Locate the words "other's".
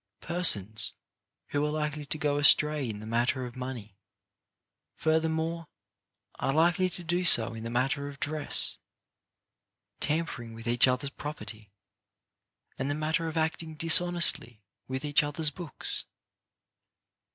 10.87-11.11, 15.21-15.51